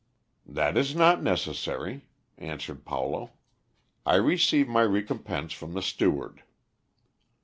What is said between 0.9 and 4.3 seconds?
not necessary," answered Paulo. "I